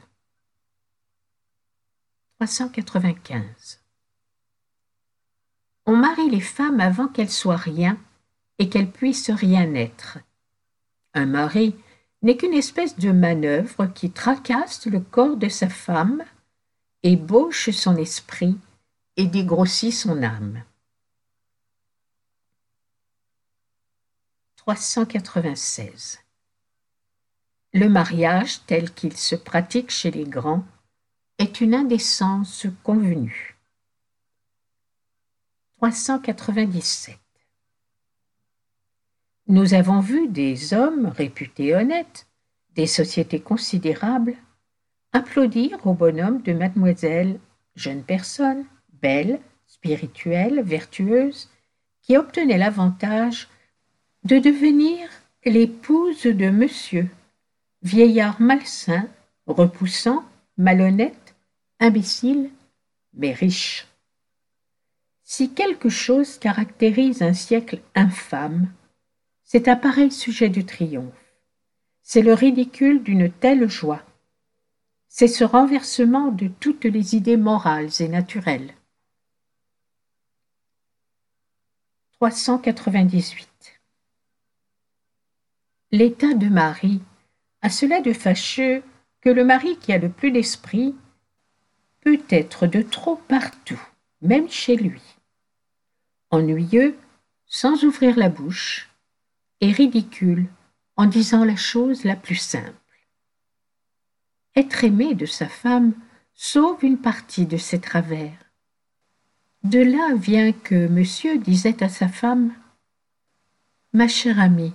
395. 2.40 3.82
On 5.86 5.96
marie 5.96 6.30
les 6.30 6.42
femmes 6.42 6.80
avant 6.80 7.08
qu'elles 7.08 7.30
soient 7.30 7.56
rien 7.56 7.98
et 8.60 8.70
qu'elles 8.70 8.92
puissent 8.92 9.32
rien 9.32 9.74
être. 9.74 10.20
Un 11.14 11.26
mari 11.26 11.76
n'est 12.22 12.38
qu'une 12.38 12.54
espèce 12.54 12.98
de 12.98 13.12
manœuvre 13.12 13.88
qui 13.88 14.12
tracasse 14.12 14.86
le 14.86 15.00
corps 15.00 15.38
de 15.38 15.50
sa 15.50 15.70
femme 15.70 16.24
ébauche 17.04 17.70
son 17.70 17.96
esprit 17.96 18.58
et 19.16 19.28
dégrossit 19.28 19.94
son 19.94 20.24
âme. 20.24 20.64
396. 24.58 26.20
Le 27.74 27.88
mariage 27.88 28.66
tel 28.66 28.94
qu'il 28.94 29.16
se 29.16 29.36
pratique 29.36 29.92
chez 29.92 30.12
les 30.12 30.26
grands 30.26 30.66
est 31.38 31.62
une 31.62 31.76
indécence 31.76 32.66
convenue. 32.84 33.58
397. 35.78 37.20
Nous 39.48 39.74
avons 39.74 40.00
vu 40.00 40.28
des 40.28 40.74
hommes 40.74 41.06
réputés 41.06 41.76
honnêtes, 41.76 42.28
des 42.72 42.88
sociétés 42.88 43.40
considérables, 43.40 44.36
applaudir 45.18 45.86
au 45.88 45.94
bonhomme 45.94 46.44
de 46.44 46.54
mademoiselle, 46.54 47.40
jeune 47.76 48.04
personne, 48.04 48.66
belle, 49.02 49.40
spirituelle, 49.66 50.62
vertueuse, 50.62 51.50
qui 52.04 52.16
obtenait 52.16 52.60
l'avantage 52.60 53.50
de 54.24 54.38
devenir 54.38 55.10
l'épouse 55.44 56.24
de 56.24 56.50
monsieur, 56.50 57.10
vieillard 57.82 58.40
malsain, 58.40 59.08
repoussant, 59.48 60.24
malhonnête, 60.56 61.36
imbécile, 61.80 62.52
mais 63.14 63.34
riche. 63.34 63.88
Si 65.24 65.52
quelque 65.52 65.90
chose 65.90 66.38
caractérise 66.38 67.24
un 67.24 67.34
siècle 67.34 67.80
infâme, 67.96 68.70
c'est 69.44 69.68
un 69.68 69.76
pareil 69.76 70.12
sujet 70.12 70.50
du 70.50 70.64
triomphe. 70.64 71.26
C'est 72.04 72.22
le 72.22 72.34
ridicule 72.34 73.02
d'une 73.02 73.32
telle 73.32 73.68
joie 73.68 74.04
c'est 75.10 75.28
ce 75.28 75.44
renversement 75.44 76.32
de 76.32 76.48
toutes 76.48 76.86
les 76.86 77.16
idées 77.16 77.38
morales 77.38 77.90
et 78.00 78.08
naturelles. 78.08 78.74
398. 82.20 83.80
L'état 85.92 86.34
de 86.34 86.48
Marie 86.48 87.02
a 87.62 87.70
cela 87.70 88.02
de 88.02 88.12
fâcheux 88.12 88.84
que 89.22 89.30
le 89.30 89.46
mari 89.46 89.78
qui 89.78 89.94
a 89.94 89.98
le 89.98 90.10
plus 90.10 90.32
d'esprit 90.32 90.96
peut 92.02 92.22
être 92.30 92.68
de 92.68 92.82
trop 92.82 93.16
partout, 93.16 93.82
même 94.22 94.50
chez 94.50 94.76
lui, 94.76 95.02
ennuyeux 96.30 96.98
sans 97.46 97.84
ouvrir 97.84 98.18
la 98.18 98.30
bouche, 98.30 98.90
et 99.62 99.72
ridicule 99.72 100.48
en 100.98 101.06
disant 101.06 101.44
la 101.44 101.56
chose 101.56 102.04
la 102.04 102.16
plus 102.16 102.36
simple 102.36 102.74
être 104.58 104.84
aimé 104.84 105.14
de 105.14 105.28
sa 105.28 105.48
femme 105.48 105.94
sauve 106.34 106.84
une 106.84 106.98
partie 106.98 107.46
de 107.46 107.58
ses 107.58 107.80
travers. 107.80 108.38
De 109.64 109.80
là 109.80 110.16
vient 110.16 110.52
que 110.52 110.88
monsieur 110.88 111.38
disait 111.38 111.84
à 111.84 111.90
sa 111.90 112.08
femme 112.08 112.54
Ma 113.94 114.08
chère 114.08 114.40
amie, 114.40 114.74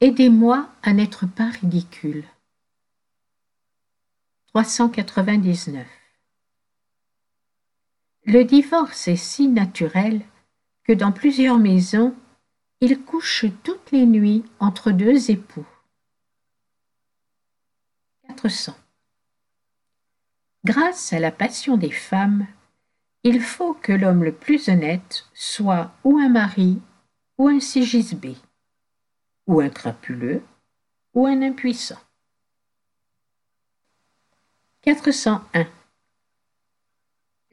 aidez-moi 0.00 0.68
à 0.82 0.92
n'être 0.92 1.26
pas 1.26 1.48
ridicule. 1.48 2.24
399. 4.48 5.86
Le 8.24 8.44
divorce 8.44 9.08
est 9.08 9.16
si 9.16 9.48
naturel 9.48 10.20
que 10.84 10.92
dans 10.92 11.12
plusieurs 11.12 11.58
maisons, 11.58 12.14
il 12.82 13.00
couche 13.00 13.46
toutes 13.64 13.90
les 13.90 14.04
nuits 14.04 14.44
entre 14.60 14.90
deux 14.90 15.30
époux. 15.30 15.66
400. 18.26 18.76
Grâce 20.64 21.12
à 21.12 21.20
la 21.20 21.30
passion 21.30 21.76
des 21.76 21.90
femmes, 21.90 22.46
il 23.22 23.40
faut 23.40 23.74
que 23.74 23.92
l'homme 23.92 24.24
le 24.24 24.32
plus 24.32 24.68
honnête 24.68 25.26
soit 25.34 25.92
ou 26.04 26.18
un 26.18 26.28
mari 26.28 26.80
ou 27.36 27.48
un 27.48 27.60
sigisbé, 27.60 28.36
ou 29.46 29.60
un 29.60 29.68
crapuleux 29.68 30.42
ou 31.14 31.26
un 31.26 31.42
impuissant. 31.42 32.00
401. 34.82 35.66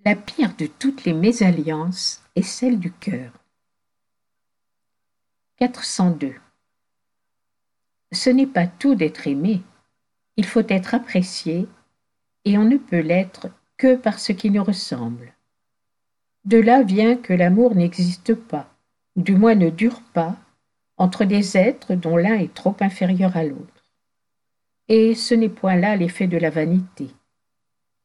La 0.03 0.15
pire 0.15 0.55
de 0.55 0.67
toutes 0.67 1.03
les 1.03 1.13
mésalliances 1.13 2.23
est 2.35 2.43
celle 2.43 2.79
du 2.79 2.91
cœur. 2.91 3.31
402. 5.57 6.35
Ce 8.11 8.29
n'est 8.29 8.47
pas 8.47 8.67
tout 8.67 8.95
d'être 8.95 9.27
aimé, 9.27 9.61
il 10.37 10.45
faut 10.45 10.67
être 10.67 10.93
apprécié 10.93 11.67
et 12.45 12.57
on 12.57 12.63
ne 12.63 12.77
peut 12.77 12.99
l'être 12.99 13.49
que 13.77 13.95
par 13.95 14.19
ce 14.19 14.31
qui 14.31 14.49
nous 14.51 14.63
ressemble. 14.63 15.33
De 16.45 16.57
là 16.57 16.83
vient 16.83 17.17
que 17.17 17.33
l'amour 17.33 17.75
n'existe 17.75 18.35
pas, 18.35 18.69
ou 19.15 19.23
du 19.23 19.35
moins 19.35 19.55
ne 19.55 19.69
dure 19.69 20.01
pas, 20.13 20.37
entre 20.97 21.25
des 21.25 21.57
êtres 21.57 21.95
dont 21.95 22.15
l'un 22.15 22.35
est 22.35 22.53
trop 22.53 22.75
inférieur 22.79 23.35
à 23.35 23.43
l'autre. 23.43 23.83
Et 24.87 25.15
ce 25.15 25.33
n'est 25.33 25.49
point 25.49 25.75
là 25.75 25.95
l'effet 25.95 26.27
de 26.27 26.37
la 26.37 26.51
vanité. 26.51 27.09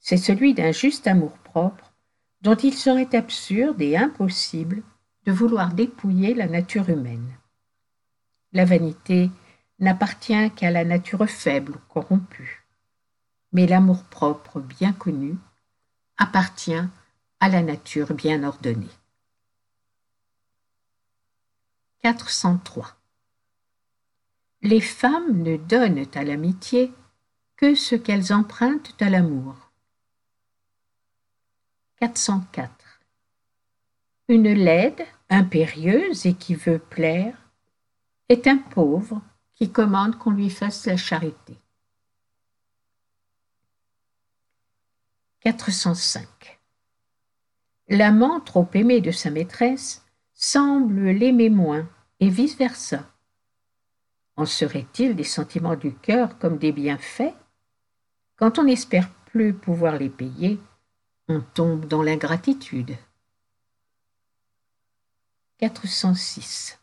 C'est 0.00 0.16
celui 0.16 0.54
d'un 0.54 0.72
juste 0.72 1.06
amour-propre 1.06 1.92
dont 2.40 2.54
il 2.54 2.72
serait 2.72 3.14
absurde 3.14 3.80
et 3.82 3.96
impossible 3.96 4.82
de 5.26 5.32
vouloir 5.32 5.74
dépouiller 5.74 6.32
la 6.32 6.48
nature 6.48 6.88
humaine. 6.88 7.36
La 8.52 8.64
vanité 8.64 9.30
n'appartient 9.78 10.50
qu'à 10.56 10.70
la 10.70 10.84
nature 10.84 11.28
faible 11.28 11.72
ou 11.72 11.92
corrompue, 11.92 12.59
mais 13.52 13.66
l'amour-propre 13.66 14.60
bien 14.60 14.92
connu 14.92 15.36
appartient 16.16 16.84
à 17.40 17.48
la 17.48 17.62
nature 17.62 18.14
bien 18.14 18.44
ordonnée. 18.44 18.86
403. 22.02 22.96
Les 24.62 24.80
femmes 24.80 25.42
ne 25.42 25.56
donnent 25.56 26.06
à 26.14 26.24
l'amitié 26.24 26.92
que 27.56 27.74
ce 27.74 27.94
qu'elles 27.94 28.32
empruntent 28.32 28.94
à 29.00 29.10
l'amour. 29.10 29.54
404. 31.96 32.72
Une 34.28 34.52
laide, 34.52 35.04
impérieuse 35.28 36.24
et 36.24 36.34
qui 36.34 36.54
veut 36.54 36.78
plaire, 36.78 37.36
est 38.28 38.46
un 38.46 38.56
pauvre 38.58 39.20
qui 39.54 39.70
commande 39.70 40.16
qu'on 40.16 40.30
lui 40.30 40.48
fasse 40.48 40.86
la 40.86 40.96
charité. 40.96 41.58
405. 45.40 46.60
L'amant 47.88 48.40
trop 48.40 48.68
aimé 48.74 49.00
de 49.00 49.10
sa 49.10 49.30
maîtresse 49.30 50.04
semble 50.34 51.10
l'aimer 51.10 51.50
moins, 51.50 51.88
et 52.20 52.28
vice-versa. 52.28 53.10
En 54.36 54.44
serait-il 54.44 55.16
des 55.16 55.24
sentiments 55.24 55.76
du 55.76 55.94
cœur 55.94 56.38
comme 56.38 56.58
des 56.58 56.72
bienfaits? 56.72 57.34
Quand 58.36 58.58
on 58.58 58.64
n'espère 58.64 59.10
plus 59.26 59.54
pouvoir 59.54 59.96
les 59.96 60.10
payer, 60.10 60.60
on 61.28 61.40
tombe 61.40 61.86
dans 61.86 62.02
l'ingratitude. 62.02 62.96
406. 65.58 66.78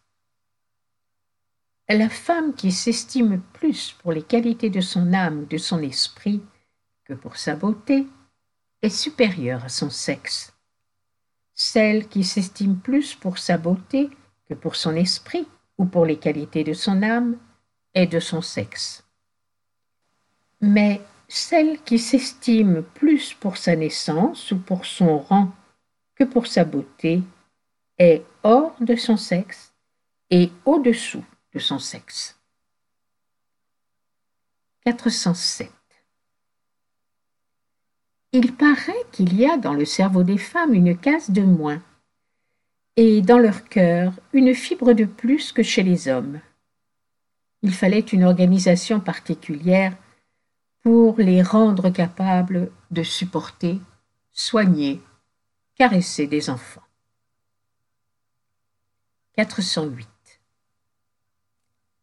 La 1.90 2.10
femme 2.10 2.54
qui 2.54 2.72
s'estime 2.72 3.42
plus 3.54 3.94
pour 3.94 4.12
les 4.12 4.24
qualités 4.24 4.70
de 4.70 4.82
son 4.82 5.14
âme 5.14 5.42
ou 5.42 5.46
de 5.46 5.58
son 5.58 5.82
esprit 5.82 6.44
que 7.06 7.14
pour 7.14 7.38
sa 7.38 7.56
beauté 7.56 8.08
est 8.82 8.90
supérieure 8.90 9.64
à 9.64 9.70
son 9.70 9.90
sexe 9.90 10.58
celle 11.58 12.08
qui 12.08 12.24
s'estime 12.24 12.78
plus 12.78 13.16
pour 13.16 13.40
sa 13.40 13.58
beauté 13.58 14.12
que 14.48 14.54
pour 14.54 14.76
son 14.76 14.96
esprit 14.96 15.48
ou 15.80 15.86
pour 15.86 16.06
les 16.06 16.20
qualités 16.20 16.64
de 16.64 16.74
son 16.74 17.02
âme 17.02 17.40
est 17.96 18.06
de 18.06 18.20
son 18.20 18.44
sexe. 18.44 19.04
Mais 20.62 21.02
celle 21.28 21.82
qui 21.82 21.98
s'estime 21.98 22.84
plus 22.84 23.34
pour 23.34 23.58
sa 23.58 23.76
naissance 23.76 24.52
ou 24.52 24.60
pour 24.60 24.86
son 24.86 25.18
rang 25.18 25.52
que 26.14 26.24
pour 26.24 26.46
sa 26.46 26.64
beauté 26.64 27.24
est 27.98 28.24
hors 28.44 28.76
de 28.80 28.96
son 28.96 29.18
sexe 29.18 29.74
et 30.30 30.52
au-dessous 30.64 31.26
de 31.54 31.60
son 31.60 31.80
sexe. 31.80 32.40
407. 34.86 35.72
Il 38.34 38.56
paraît 38.56 39.06
qu'il 39.12 39.36
y 39.36 39.46
a 39.46 39.58
dans 39.58 39.74
le 39.74 39.86
cerveau 39.86 40.24
des 40.24 40.38
femmes 40.38 40.74
une 40.74 40.98
case 40.98 41.30
de 41.30 41.42
moins, 41.42 41.82
et 42.98 43.22
dans 43.22 43.38
leur 43.40 43.64
cœur 43.66 44.12
une 44.34 44.54
fibre 44.54 44.94
de 44.94 45.06
plus 45.06 45.54
que 45.54 45.64
chez 45.64 45.84
les 45.84 46.10
hommes. 46.10 46.42
Il 47.62 47.74
fallait 47.74 48.00
une 48.00 48.26
organisation 48.26 49.00
particulière 49.00 49.96
pour 50.84 51.18
les 51.18 51.42
rendre 51.42 51.90
capables 51.90 52.72
de 52.92 53.04
supporter, 53.04 53.80
soigner, 54.32 55.02
caresser 55.76 56.28
des 56.28 56.50
enfants. 56.50 56.84
408. 59.36 60.08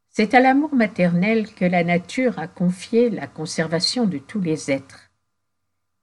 C'est 0.08 0.32
à 0.32 0.40
l'amour 0.40 0.74
maternel 0.74 1.52
que 1.52 1.64
la 1.64 1.82
nature 1.82 2.38
a 2.38 2.46
confié 2.46 3.10
la 3.10 3.26
conservation 3.26 4.06
de 4.06 4.18
tous 4.18 4.40
les 4.40 4.70
êtres 4.70 5.03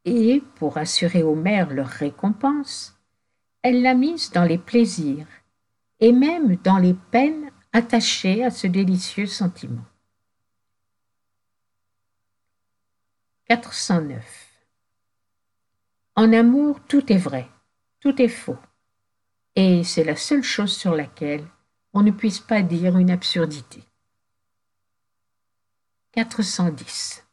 et, 0.05 0.41
pour 0.55 0.77
assurer 0.77 1.23
aux 1.23 1.35
mères 1.35 1.71
leur 1.71 1.87
récompense, 1.87 2.99
elle 3.61 3.81
l'a 3.81 3.93
mise 3.93 4.31
dans 4.31 4.43
les 4.43 4.57
plaisirs 4.57 5.27
et 5.99 6.11
même 6.11 6.55
dans 6.57 6.77
les 6.77 6.95
peines 6.95 7.51
attachées 7.73 8.43
à 8.43 8.49
ce 8.49 8.67
délicieux 8.67 9.27
sentiment. 9.27 9.85
409. 13.45 14.23
En 16.15 16.33
amour, 16.33 16.79
tout 16.87 17.11
est 17.11 17.17
vrai, 17.17 17.47
tout 17.99 18.21
est 18.21 18.27
faux, 18.27 18.57
et 19.55 19.83
c'est 19.83 20.03
la 20.03 20.15
seule 20.15 20.43
chose 20.43 20.75
sur 20.75 20.95
laquelle 20.95 21.45
on 21.93 22.01
ne 22.01 22.11
puisse 22.11 22.39
pas 22.39 22.61
dire 22.61 22.97
une 22.97 23.11
absurdité. 23.11 23.83
410. 26.13 27.25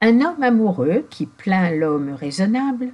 Un 0.00 0.20
homme 0.20 0.42
amoureux 0.42 1.06
qui 1.10 1.26
plaint 1.26 1.74
l'homme 1.74 2.10
raisonnable 2.10 2.92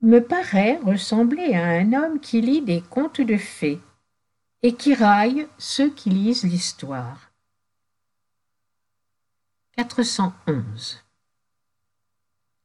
me 0.00 0.20
paraît 0.20 0.78
ressembler 0.78 1.54
à 1.54 1.64
un 1.64 1.92
homme 1.92 2.18
qui 2.18 2.40
lit 2.40 2.62
des 2.62 2.80
contes 2.80 3.20
de 3.20 3.36
fées 3.36 3.80
et 4.62 4.74
qui 4.74 4.94
raille 4.94 5.46
ceux 5.58 5.90
qui 5.90 6.08
lisent 6.08 6.44
l'histoire. 6.44 7.30
411. 9.76 11.04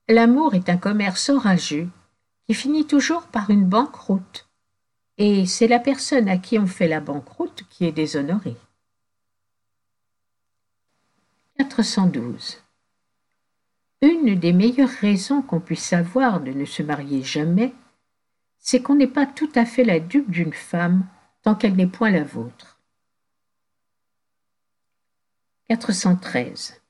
L'amour 0.08 0.56
est 0.56 0.70
un 0.70 0.78
commerce 0.78 1.30
orageux 1.30 1.90
qui 2.48 2.54
finit 2.54 2.88
toujours 2.88 3.28
par 3.28 3.50
une 3.50 3.66
banqueroute, 3.66 4.48
et 5.18 5.46
c'est 5.46 5.68
la 5.68 5.80
personne 5.80 6.30
à 6.30 6.38
qui 6.38 6.58
on 6.58 6.66
fait 6.66 6.88
la 6.88 7.02
banqueroute 7.02 7.64
qui 7.70 7.86
est 7.86 7.92
déshonorée. 7.92 8.58
412. 11.58 12.64
Une 14.02 14.36
des 14.36 14.54
meilleures 14.54 14.90
raisons 14.90 15.42
qu'on 15.42 15.60
puisse 15.60 15.92
avoir 15.92 16.40
de 16.40 16.52
ne 16.52 16.64
se 16.66 16.82
marier 16.82 17.22
jamais, 17.22 17.74
c'est 18.58 18.82
qu'on 18.82 18.96
n'est 18.96 19.08
pas 19.08 19.26
tout 19.26 19.52
à 19.56 19.66
fait 19.66 19.84
la 19.84 20.00
dupe 20.00 20.32
d'une 20.32 20.54
femme 20.54 21.06
tant 21.42 21.56
qu'elle 21.56 21.76
n'est 21.76 21.88
point 21.88 22.12
la 22.12 22.24
vôtre. 22.24 22.80
413. 25.68 26.82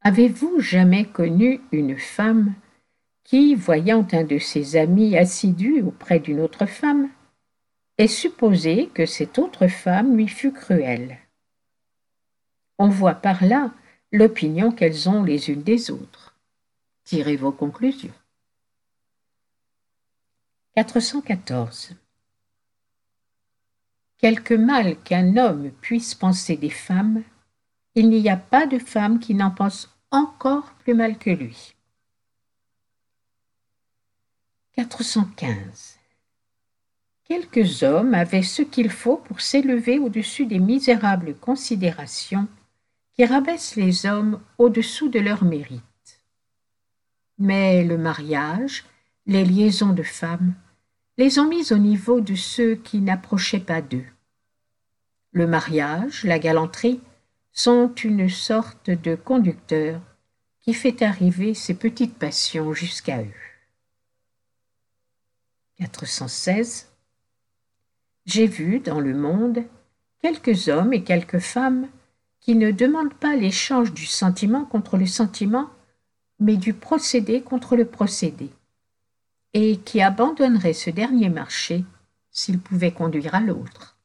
Avez-vous 0.00 0.60
jamais 0.60 1.04
connu 1.04 1.60
une 1.70 1.98
femme 1.98 2.54
qui, 3.24 3.54
voyant 3.54 4.06
un 4.12 4.24
de 4.24 4.38
ses 4.38 4.76
amis 4.76 5.16
assidu 5.16 5.82
auprès 5.82 6.18
d'une 6.18 6.40
autre 6.40 6.66
femme, 6.66 7.10
ait 7.98 8.08
supposé 8.08 8.88
que 8.88 9.04
cette 9.04 9.38
autre 9.38 9.66
femme 9.66 10.16
lui 10.16 10.28
fut 10.28 10.52
cruelle? 10.52 11.18
On 12.78 12.88
voit 12.88 13.14
par 13.14 13.44
là 13.44 13.72
l'opinion 14.12 14.72
qu'elles 14.72 15.08
ont 15.08 15.22
les 15.22 15.50
unes 15.50 15.62
des 15.62 15.90
autres. 15.90 16.34
Tirez 17.04 17.36
vos 17.36 17.52
conclusions. 17.52 18.14
414. 20.74 21.94
Quelque 24.18 24.54
mal 24.54 25.00
qu'un 25.02 25.36
homme 25.36 25.70
puisse 25.80 26.14
penser 26.14 26.56
des 26.56 26.70
femmes, 26.70 27.22
il 27.94 28.08
n'y 28.08 28.28
a 28.28 28.36
pas 28.36 28.66
de 28.66 28.78
femme 28.78 29.18
qui 29.18 29.34
n'en 29.34 29.50
pense 29.50 29.94
encore 30.10 30.72
plus 30.74 30.94
mal 30.94 31.18
que 31.18 31.30
lui. 31.30 31.74
415. 34.72 35.98
Quelques 37.24 37.82
hommes 37.82 38.14
avaient 38.14 38.42
ce 38.42 38.62
qu'il 38.62 38.90
faut 38.90 39.16
pour 39.16 39.40
s'élever 39.40 39.98
au-dessus 39.98 40.46
des 40.46 40.58
misérables 40.58 41.34
considérations 41.36 42.46
qui 43.16 43.24
rabaissent 43.24 43.76
les 43.76 44.04
hommes 44.04 44.40
au-dessous 44.58 45.08
de 45.08 45.18
leur 45.18 45.42
mérite. 45.42 45.82
Mais 47.38 47.82
le 47.82 47.96
mariage, 47.96 48.84
les 49.24 49.44
liaisons 49.44 49.92
de 49.92 50.02
femmes, 50.02 50.54
les 51.16 51.38
ont 51.38 51.48
mis 51.48 51.72
au 51.72 51.78
niveau 51.78 52.20
de 52.20 52.34
ceux 52.34 52.74
qui 52.74 53.00
n'approchaient 53.00 53.60
pas 53.60 53.80
d'eux. 53.80 54.04
Le 55.32 55.46
mariage, 55.46 56.24
la 56.24 56.38
galanterie, 56.38 57.00
sont 57.52 57.94
une 57.94 58.28
sorte 58.28 58.90
de 58.90 59.14
conducteur 59.14 60.00
qui 60.60 60.74
fait 60.74 61.00
arriver 61.00 61.54
ces 61.54 61.74
petites 61.74 62.18
passions 62.18 62.74
jusqu'à 62.74 63.22
eux. 63.22 63.32
416. 65.78 66.88
J'ai 68.26 68.46
vu 68.46 68.80
dans 68.80 69.00
le 69.00 69.14
monde 69.14 69.64
quelques 70.20 70.68
hommes 70.68 70.92
et 70.92 71.02
quelques 71.02 71.38
femmes 71.38 71.88
qui 72.46 72.54
ne 72.54 72.70
demande 72.70 73.12
pas 73.12 73.34
l'échange 73.34 73.92
du 73.92 74.06
sentiment 74.06 74.64
contre 74.64 74.96
le 74.96 75.06
sentiment, 75.06 75.68
mais 76.38 76.56
du 76.56 76.74
procédé 76.74 77.42
contre 77.42 77.74
le 77.74 77.84
procédé, 77.84 78.50
et 79.52 79.78
qui 79.78 80.00
abandonnerait 80.00 80.72
ce 80.72 80.90
dernier 80.90 81.28
marché 81.28 81.84
s'il 82.30 82.60
pouvait 82.60 82.92
conduire 82.92 83.34
à 83.34 83.40
l'autre. 83.40 83.95